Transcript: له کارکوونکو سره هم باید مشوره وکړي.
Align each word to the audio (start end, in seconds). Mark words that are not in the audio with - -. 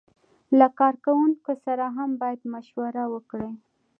له 0.59 0.67
کارکوونکو 0.79 1.51
سره 1.65 1.85
هم 1.97 2.09
باید 2.21 2.41
مشوره 2.53 3.03
وکړي. 3.13 3.51